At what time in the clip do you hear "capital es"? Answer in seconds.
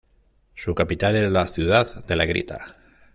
0.73-1.31